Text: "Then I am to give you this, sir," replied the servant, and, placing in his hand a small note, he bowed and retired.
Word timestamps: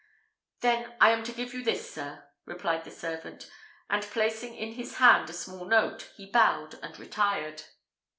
"Then 0.61 0.95
I 0.99 1.11
am 1.11 1.21
to 1.25 1.31
give 1.31 1.53
you 1.53 1.63
this, 1.63 1.93
sir," 1.93 2.27
replied 2.47 2.85
the 2.85 2.89
servant, 2.89 3.47
and, 3.87 4.01
placing 4.01 4.55
in 4.55 4.71
his 4.73 4.95
hand 4.95 5.29
a 5.29 5.33
small 5.33 5.65
note, 5.65 6.09
he 6.15 6.25
bowed 6.31 6.79
and 6.81 6.97
retired. 6.97 7.65